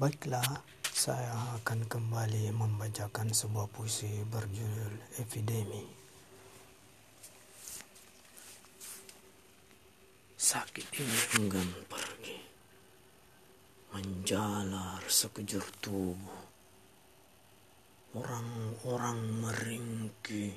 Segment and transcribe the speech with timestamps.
[0.00, 5.84] Baiklah, saya akan kembali membacakan sebuah puisi berjudul Epidemi.
[10.40, 12.32] Sakit ini enggan pergi,
[13.92, 16.44] menjalar sekejur tubuh.
[18.16, 20.48] Orang-orang meringki,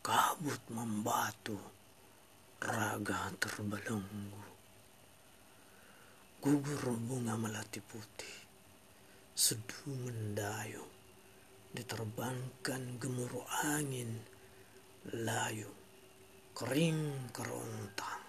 [0.00, 1.60] kabut membatu,
[2.56, 4.49] raga terbelenggu
[6.40, 8.36] gugur bunga melati putih,
[9.36, 10.88] seduh mendayung,
[11.76, 14.24] diterbangkan gemuruh angin,
[15.20, 15.68] layu,
[16.56, 18.24] kering kerontang,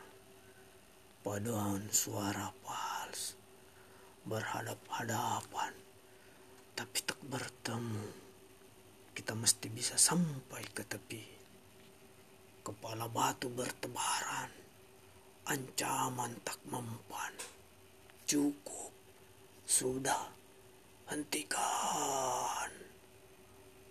[1.24, 3.40] paduan suara pals,
[4.28, 5.72] berhadap-hadapan,
[6.76, 8.12] tapi tak bertemu,
[9.16, 11.24] kita mesti bisa sampai ke tepi.
[12.60, 14.52] Kepala batu bertebaran,
[15.48, 17.61] ancaman tak mempan
[18.32, 18.96] Cukup.
[19.68, 20.32] Sudah.
[21.12, 22.72] Hentikan.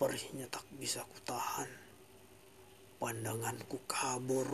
[0.01, 1.69] Perihnya tak bisa kutahan.
[2.97, 4.49] Pandanganku kabur.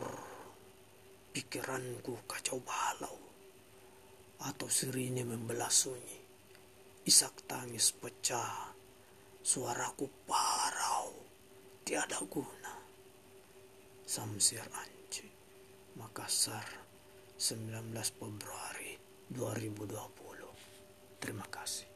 [1.31, 3.16] Pikiranku kacau balau.
[4.44, 6.19] Atau sirine membelah sunyi.
[7.07, 8.75] Isak tangis pecah.
[9.39, 11.16] Suaraku parau.
[11.88, 12.75] Tiada guna.
[14.03, 15.31] Samsir Anci.
[15.95, 16.67] Makassar
[17.39, 18.66] 19 Februari
[19.31, 20.08] 2020.
[21.20, 21.86] Terima kasih.